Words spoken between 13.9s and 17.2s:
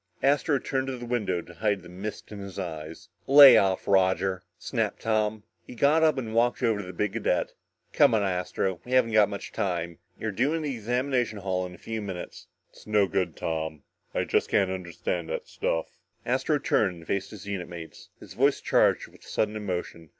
I just can't understand that stuff." Astro turned and